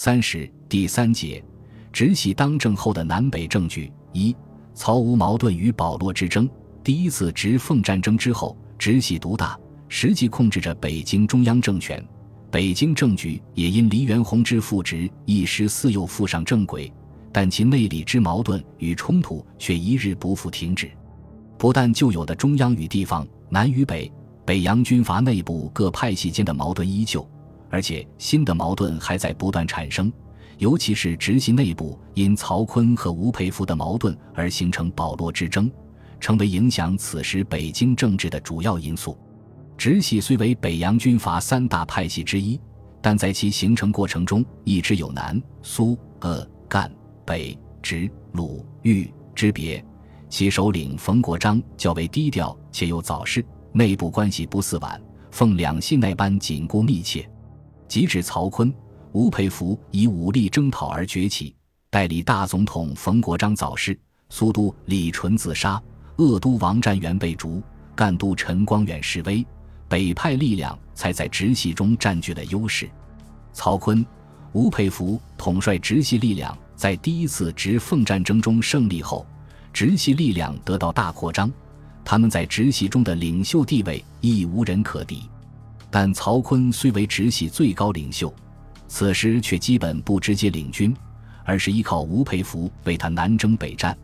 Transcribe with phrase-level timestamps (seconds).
[0.00, 1.44] 三十第三节，
[1.92, 4.32] 直系当政后的南北政局一
[4.72, 6.48] 曹吴矛盾与保罗之争。
[6.84, 9.58] 第一次直奉战争之后，直系独大，
[9.88, 12.00] 实际控制着北京中央政权，
[12.48, 16.92] 北京政局也因黎元洪之复职一时似又复上正轨，
[17.32, 20.88] 但其内里之矛盾与冲突却一日不复停止。
[21.58, 24.08] 不但旧有的中央与地方、南与北、
[24.44, 27.28] 北洋军阀内部各派系间的矛盾依旧，
[27.70, 30.12] 而且新的矛盾还在不断产生。
[30.58, 35.70] 尤其是直系内部因曹锟和吴佩孚的矛盾而形成保罗之争，
[36.18, 39.16] 成为影响此时北京政治的主要因素。
[39.76, 42.60] 直系虽为北洋军阀三大派系之一，
[43.00, 46.90] 但在其形成过程中一直有南、苏、鄂、赣、
[47.24, 49.84] 北、直、鲁、豫之别。
[50.28, 57.30] 其首领冯国璋较为低调，且又早逝，内部关系不似皖、奉两系那般紧固密切。
[57.88, 58.72] 即指曹锟。
[59.12, 61.56] 吴佩孚以武力征讨而崛起，
[61.88, 65.82] 代理大总统冯国璋早逝，苏都李纯自杀，
[66.16, 67.62] 鄂都王占元被逐，
[67.96, 69.44] 赣都陈光远示威，
[69.88, 72.88] 北派力量才在直系中占据了优势。
[73.54, 74.04] 曹锟、
[74.52, 79.26] 吴佩孚统帅直系力量在第一次直奉战争中胜利后，
[79.72, 81.50] 直系力量得到大扩张，
[82.04, 85.22] 他们在直系中的领袖地位亦无人可敌。
[85.90, 88.32] 但曹锟虽为直系最高领袖。
[88.88, 90.96] 此时却基本不直接领军，
[91.44, 93.96] 而是依靠吴佩孚为他南征北战，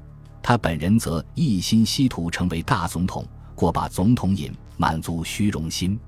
[0.43, 5.99] 他本人则一心希图成为大总统，过把总统瘾，满足虚荣心。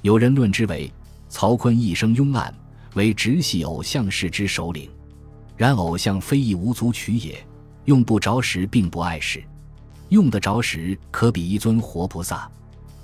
[0.00, 0.90] 有人论之为
[1.28, 2.54] 曹锟一生慵懒，
[2.94, 4.88] 为直系偶像式之首领。
[5.56, 7.46] 然偶像非一无足取也，
[7.84, 9.44] 用不着时并不碍事，
[10.08, 12.50] 用得着时可比一尊活菩萨。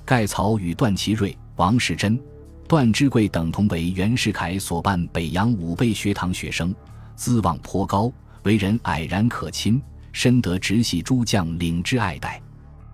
[0.04, 2.18] 盖曹与段祺瑞、王士祯。
[2.66, 6.74] 段芝贵等同为袁世凯所办北洋武备学堂学生，
[7.16, 8.10] 资望颇高，
[8.44, 9.78] 为人蔼然可亲，
[10.10, 12.40] 深得直系诸将领之爱戴。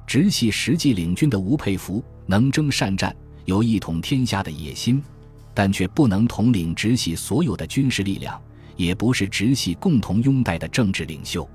[0.05, 3.15] 直系实际领军的吴佩孚能征善战，
[3.45, 5.01] 有一统天下的野心，
[5.55, 8.37] 但却不能统领直系所有的军事力量，
[8.75, 11.49] 也不是直系共同拥戴的政治领袖。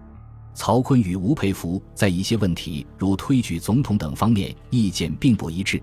[0.54, 5.82] 曹锟与吴佩孚在一些问题，如推举总统等方面意见并不一致，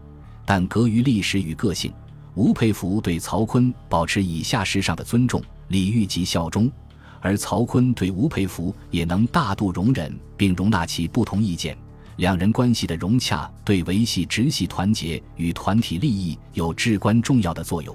[0.48, 1.92] 但隔于历史与个性。
[2.34, 6.72] 吴佩孚对曹锟保持以下事上的尊重、礼遇及效忠，
[7.20, 11.76] 而曹锟对吴佩孚也能大度容忍并容纳其不同意见。
[12.16, 17.94] 两人关系的融洽，对维系直系团结与团体利益有至关重要的作用。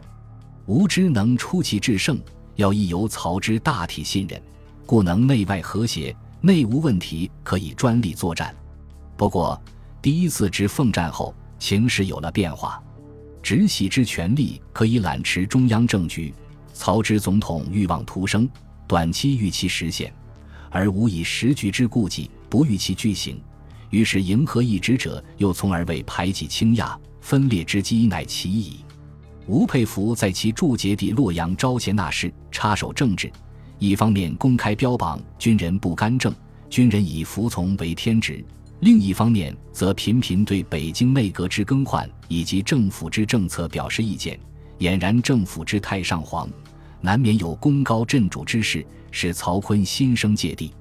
[0.67, 2.19] 吴之能出奇制胜，
[2.57, 4.39] 要亦由曹之大体信任，
[4.85, 8.55] 故能内外和谐，内无问题可以专力作战。
[9.17, 9.59] 不过，
[10.03, 12.83] 第一次直奉战后，情势有了变化。
[13.41, 16.33] 直系之权力可以揽持中央政局，
[16.73, 18.49] 曹植总统欲望突生，
[18.85, 20.13] 短期欲其实现，
[20.69, 23.41] 而无以时局之顾忌，不欲其具行。
[23.91, 28.83] 于是迎合一职者，又从而为排挤倾轧、分裂之机，乃其矣。
[29.47, 33.31] 吴佩孚在其驻节地洛阳招贤纳士，插手政治，
[33.79, 36.35] 一方面公开标榜军人不干政，
[36.69, 38.43] 军人以服从为天职。
[38.83, 44.37] 另一方面，则频频对北京内阁之更换以及政府之政策表示意见，
[44.79, 46.49] 俨然政府之太上皇，
[46.99, 50.73] 难免有功高震主之势，使曹锟心生芥蒂。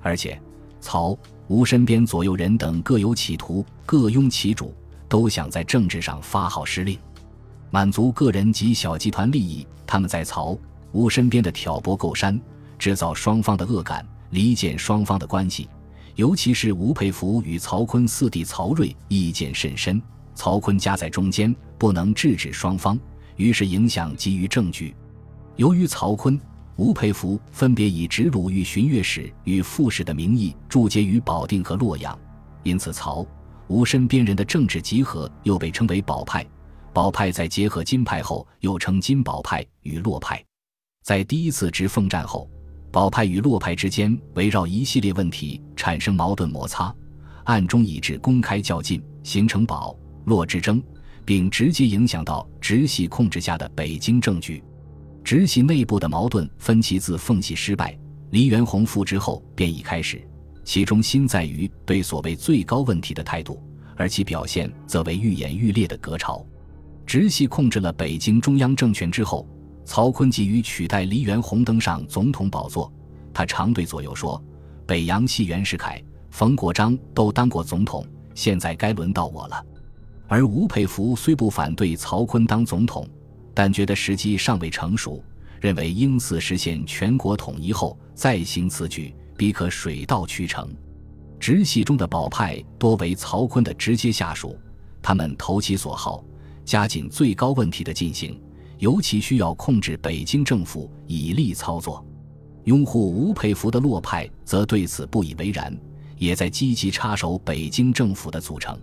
[0.00, 0.40] 而且，
[0.80, 1.18] 曹
[1.48, 4.72] 吴身边左右人等各有企图，各拥其主，
[5.08, 6.96] 都想在政治上发号施令，
[7.72, 9.66] 满足个人及小集团利益。
[9.88, 10.56] 他们在曹
[10.92, 12.40] 吴身边的挑拨构山，
[12.78, 15.68] 制造双方的恶感，离间双方的关系。
[16.16, 20.00] 尤其是吴佩孚与曹锟四弟曹睿意见甚深，
[20.34, 22.98] 曹锟夹在中间，不能制止双方，
[23.36, 24.94] 于是影响基于政局。
[25.56, 26.38] 由于曹锟、
[26.76, 32.18] 吴佩孚分别以直鲁豫巡阅使与副使的名义驻节于保定和洛阳，
[32.62, 33.26] 因此曹
[33.68, 36.46] 吴身边人的政治集合又被称为保派。
[36.92, 40.44] 保派在结合金派后，又称金保派与洛派。
[41.02, 42.50] 在第一次直奉战后。
[42.92, 46.92] 保派与洛派之间围绕一系列问题产生矛盾摩擦，
[47.44, 50.82] 暗中以致公开较劲，形成保洛之争，
[51.24, 54.62] 并直接影响到直系控制下的北京政局。
[55.22, 57.96] 直系内部的矛盾分歧自奉系失败、
[58.30, 60.20] 黎元洪复职后便已开始，
[60.64, 63.62] 其中心在于对所谓最高问题的态度，
[63.96, 66.44] 而其表现则为愈演愈烈的隔潮。
[67.06, 69.48] 直系控制了北京中央政权之后。
[69.90, 72.92] 曹锟急于取代黎元洪登上总统宝座，
[73.34, 74.40] 他常对左右说
[74.86, 76.00] ：“北洋系袁世凯、
[76.30, 79.66] 冯国璋都当过总统，现在该轮到我了。”
[80.30, 83.04] 而吴佩孚虽不反对曹锟当总统，
[83.52, 85.20] 但觉得时机尚未成熟，
[85.60, 90.72] 认为应似实现全国统一后再行此举，必可水到渠成。
[91.40, 94.56] 直系中的保派多为曹锟的直接下属，
[95.02, 96.24] 他们投其所好，
[96.64, 98.40] 加紧最高问题的进行，
[98.80, 102.04] 尤其需要控制北京政府，以利操作。
[102.64, 105.74] 拥护吴佩孚的洛派则对此不以为然，
[106.16, 108.78] 也在积极插手北京政府的组成。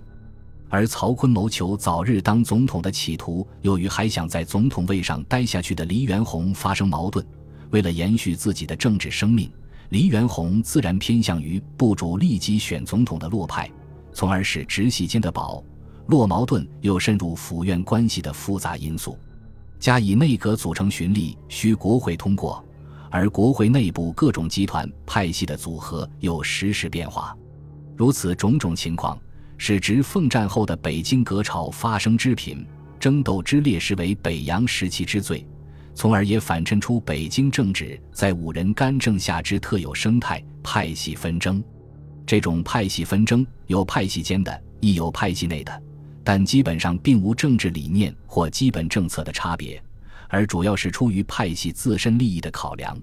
[0.70, 7.26] 而曹锟谋求早日当总统的企图，又与还想在总统位上待下去的黎元洪发生矛盾。
[7.72, 9.52] 为了延续自己的政治生命，
[9.90, 13.68] 黎元洪自然偏向于部主立即选总统的洛派，
[14.14, 15.64] 从而使直系间的保
[16.06, 19.18] 洛矛盾又深入府院关系的复杂因素。
[19.80, 22.64] 加以内阁组成循例需国会通过。
[23.10, 27.36] 而国会内部各种集团派系的组合又时时变化，
[27.96, 29.18] 如此种种情况，
[29.58, 32.68] 使直奉战后的北京革朝发生之频、
[33.00, 35.48] 争斗之烈视为北洋时期之最，
[35.96, 41.64] 从而也反衬出北京政治在五人干政下之特有生态——派系纷争。
[42.26, 45.82] 这种派系纷争有派系间的，亦有派系内的，
[46.28, 49.82] 但基本上并无政治理念或基本政策的差别。
[50.28, 53.00] 而主要是出于派系自身利益的考量。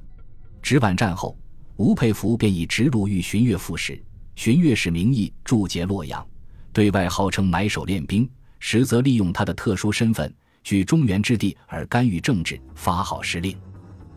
[0.60, 1.34] 直皖战后，
[1.76, 3.98] 吴佩孚便以直鲁豫巡阅副使、
[4.36, 6.22] 巡阅使名义驻节洛阳，
[6.70, 8.28] 对外号称买手练兵，
[8.58, 10.30] 实则利用他的特殊身份，
[10.62, 13.56] 居中原之地而干预政治，发号施令。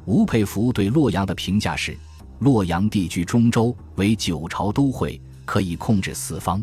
[0.04, 1.98] 吴佩孚对洛阳的评价是：
[2.39, 6.62] 洛阳地居中州，为九朝都会，可以控制四方。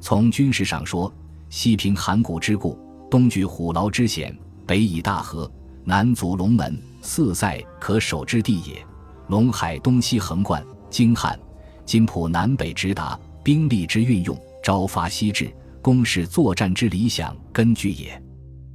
[0.00, 1.12] 从军事上说，
[1.52, 2.78] 西平函谷之固，
[3.10, 4.34] 东据虎牢之险，
[4.66, 5.48] 北倚大河。
[5.84, 8.82] 南阻龙门，四塞可守之地也。
[9.28, 11.38] 陇海东西横贯，京汉、
[11.84, 18.20] 金浦南北直达，兵力之运用，朝发夕至，攻势作战之理想根据也。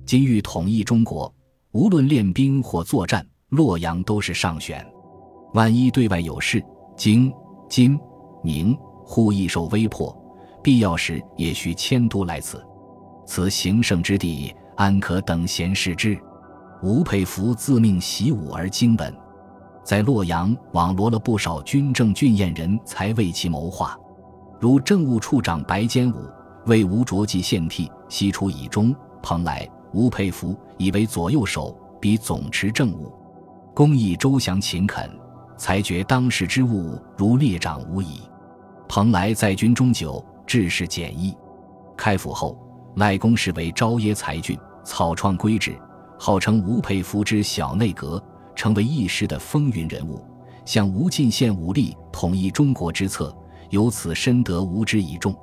[0.06, 1.34] 今欲统一中国，
[1.72, 4.86] 无论练兵或作战，洛阳都是上选。
[5.56, 6.64] 万一对外有事，
[6.96, 7.34] 京、
[7.68, 8.00] 津、
[8.44, 10.16] 宁忽易受威迫，
[10.68, 12.62] 必要时也需迁都来此。
[13.26, 16.20] 此行胜之地，安可等闲视之？
[16.84, 19.16] 吴佩孚自命习武而精本，
[19.82, 23.98] 在洛阳网罗了不少军政俊彦人才为其谋划，
[24.60, 26.30] 如政务处长白坚武
[26.66, 28.94] 为吴卓记献替，西出以中；
[29.24, 33.10] 蓬莱吴佩孚以为左右手，比总持政务，
[33.74, 35.10] 工艺周详勤恳，
[35.56, 38.20] 裁决当时之务如列长无疑。
[38.90, 41.38] 蓬莱在军中久，治事简易。
[41.96, 42.58] 开府后，
[42.96, 45.78] 赖公视为昭耶才俊，草创规制。
[46.18, 48.20] 号称吴佩孚之小内阁，
[48.56, 50.20] 成为一时的风云人物，
[50.66, 53.32] 向吴进献武力统一中国之策，
[53.70, 55.36] 由此深得吴之倚重。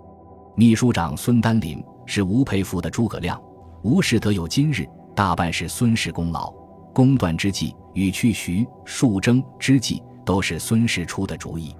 [0.57, 3.41] 秘书长孙丹林是吴佩孚的诸葛亮，
[3.83, 4.85] 吴氏得有今日，
[5.15, 6.53] 大半是孙氏功劳。
[6.93, 11.75] 公断之计与去徐树征之计，都是孙氏出的主意。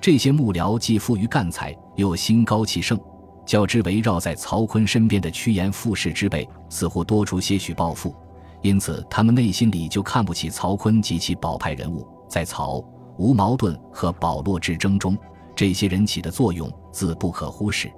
[0.00, 2.98] 这些幕僚既富于干才，又心高气盛，
[3.44, 8.14] 较之围绕在曹锟身边的趋炎附势之辈，似乎多出些许抱负。
[8.62, 12.06] 因此，他们内心里就看不起曹锟及其保派人物。
[12.28, 12.82] 在曹
[13.16, 15.16] 吴矛盾和保洛之争中，
[15.56, 17.90] 这些人起的作用自不可忽视。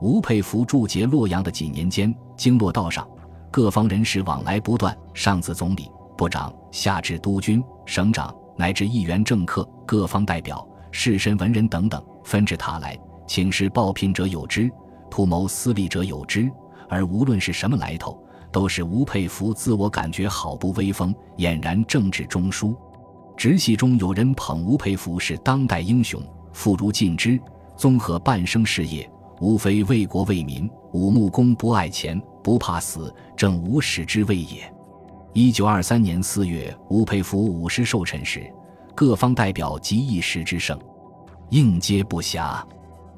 [0.00, 3.06] 吴佩孚驻节洛阳的几年间，经络道上，
[3.50, 12.96] 各方人士往来不断，上自总理、部长，下至督军、省长，乃至议员、政客、各方代表、士绅、文人等等，纷至沓来，
[13.26, 14.70] 请示报聘者有之，
[15.10, 16.48] 图谋私利者有之，
[16.88, 18.16] 而无论是什么来头。
[18.52, 22.76] 都是吴佩孚自我感觉好不威风，俨然政治中枢。
[23.34, 26.22] 直系中有人捧吴佩孚是当代英雄，
[26.52, 27.40] 妇孺尽知，
[27.78, 34.70] 综合半生事业，无非为国为民，武穆公不爱钱，不怕死，正无始之谓也。
[35.32, 38.52] 一九二三年四月，吴佩孚五十寿辰时，
[38.94, 40.78] 各方代表集一时之盛，
[41.50, 42.62] 应接不暇。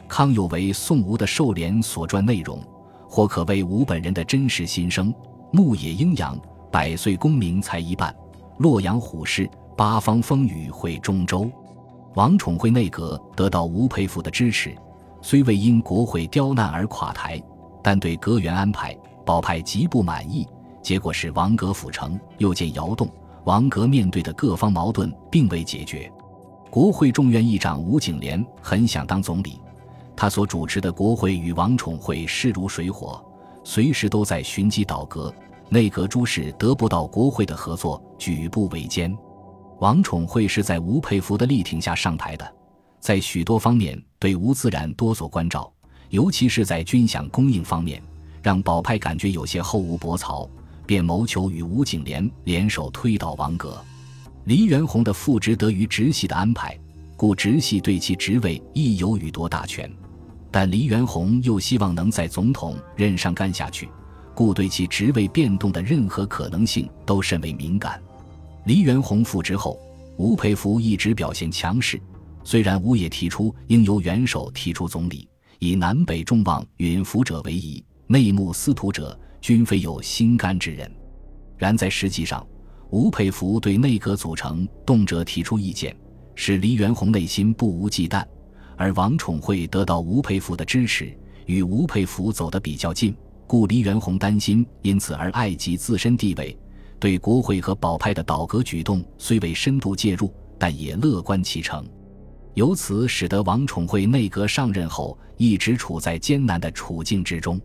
[0.08, 2.58] 康有为宋吴的寿联所传内容。
[3.06, 5.14] 或可谓吴本人的真实心声。
[5.52, 6.36] 牧野阴阳，
[6.72, 8.12] 百岁功名才一半。
[8.58, 11.48] 洛阳虎视，八方风雨会中州。
[12.14, 14.74] 王宠惠内阁得到吴佩孚的支持，
[15.22, 17.40] 虽未因国会刁难而垮台，
[17.84, 20.44] 但对阁员安排，保派极不满意。
[20.82, 23.08] 结果是王阁府城，又见窑洞。
[23.44, 26.10] 王阁面对的各方矛盾并未解决。
[26.70, 29.60] 国会众院议长吴景莲很想当总理。
[30.16, 33.24] 他所主持的国会与王宠惠势如水火，
[33.64, 35.32] 随时都在寻机倒戈。
[35.68, 39.16] 内阁诸事得不到国会的合作，举步维艰。
[39.80, 42.54] 王宠惠是在吴佩孚的力挺下上台的，
[43.00, 45.70] 在许多方面对吴自然多所关照，
[46.10, 48.00] 尤其是在军饷供应方面，
[48.40, 50.48] 让保派感觉有些后无薄草，
[50.86, 53.82] 便谋求与吴景莲联手推倒王阁。
[54.44, 56.78] 黎元洪的复职得于直系的安排，
[57.16, 59.90] 故直系对其职位亦有予夺大权。
[60.50, 63.88] 但黎元洪又希望能在总统任上干下去，
[64.34, 68.00] 故对其职位变动的任何可能性都甚为敏感。
[68.64, 69.78] 黎元洪复职后，
[70.16, 72.00] 吴佩孚一直表现强势。
[72.44, 75.26] 虽然吴也提出应由元首提出总理，
[75.58, 80.90] 以南北众望允服者为宜，内幕司徒者均非有心肝之人。
[81.58, 82.46] 然在实际上，
[82.88, 85.94] 吴佩孚对内阁组成动辄提出意见，
[86.34, 88.24] 使黎元洪内心不无忌惮。
[88.74, 93.14] 而王宠惠得到吴佩孚的支持，与吴佩孚走得比较近，
[93.46, 96.58] 故黎元洪担心，因此而碍及自身地位。
[96.98, 101.86] 对国会和保派的倒戈举动虽未深度介入，但也乐观其成。
[102.54, 107.60] 由此使得王宠惠内阁上任后一直处在艰难的处境之中。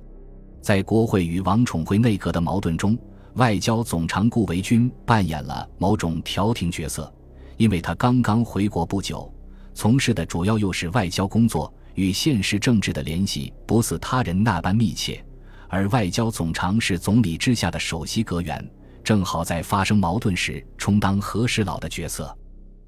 [0.62, 2.98] 在国会与王宠惠内阁的矛盾中，
[3.36, 7.12] 外交总长顾维钧扮演了某种调停角色，
[7.58, 9.32] 因为他刚刚回国不久。
[9.74, 15.24] 从事的主要又是外交工作，与现实政治的联系不似他人那般密切。
[15.70, 18.70] 而外交总长是总理之下的首席阁员，
[19.04, 22.36] 正好在发生矛盾时充当和事佬的角色。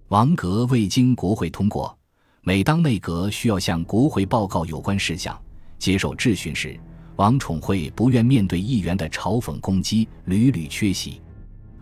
[0.10, 1.98] 王阁未经国会通过，
[2.42, 5.40] 每当内阁需要向国会报告有关事项、
[5.80, 6.78] 接受质询时，
[7.22, 11.22] 王宠惠不愿面对议员的嘲讽攻击，屡屡缺席。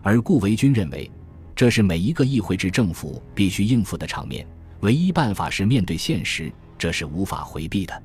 [0.02, 1.10] 而顾维钧认为，
[1.56, 4.46] 这是每一个议会制政府必须应付的场面。
[4.80, 8.02] 唯一办法是面对现实，这是无法回避的。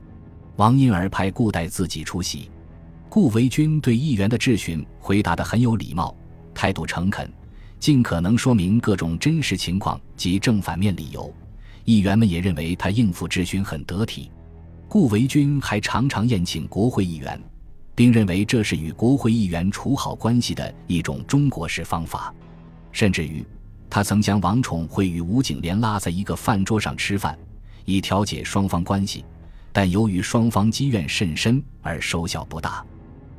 [0.56, 2.50] 王因而派顾代自己出席。
[3.10, 6.16] 顾维钧对议员的质询回答得很有礼貌，
[6.54, 7.30] 态度诚恳，
[7.82, 11.30] 尽可能说明各种真实情况及正反面理由。
[11.84, 14.32] 议员们也认为他应付质询很得体。
[14.88, 17.42] 顾维钧还常常宴请国会议员，
[17.94, 22.34] 并认为这是与国会议员处好关系的一种中国式方法，
[22.92, 23.46] 甚至于。
[23.88, 27.38] 他曾将王宠惠与吴景莲拉在一个饭桌上吃饭，
[27.86, 29.24] 以调解双方关系，
[29.72, 32.84] 但由于双方积怨甚深而收效不大。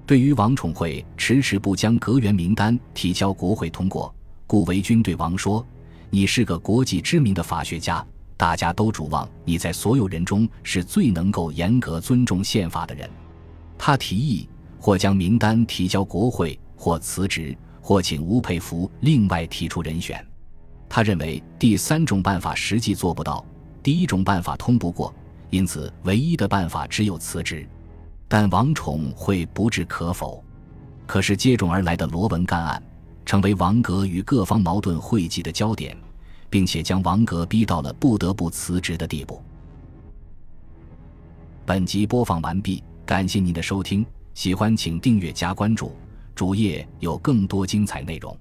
[0.07, 4.15] 对于王宠惠迟迟不将阁员名单提交国会通过，
[4.47, 5.67] 顾维钧对王说
[6.09, 13.09] ：“你是个国际知名的法学家，大家都指望你在所有人中是最能够严格尊重宪法的人。”
[13.79, 20.25] 他提议或将名单提交国会，或辞职，或请吴佩孚另外提出人选。
[20.89, 23.45] 他认为第三种办法实际做不到，
[23.83, 25.15] 第一种办法通不过，
[25.51, 27.69] 因此唯一的办法只有辞职。
[28.29, 30.43] 但王宠会不置可否。
[31.07, 32.83] 可是接踵而来的罗文干案，
[33.25, 35.97] 成为王格与各方矛盾汇集的焦点，
[36.57, 39.43] 并且将王格逼到了不得不辞职的地步。
[41.67, 45.93] 本集播放完毕，感谢您的收听，喜欢请订阅加关注，
[46.35, 48.35] 主页有更多精彩内容。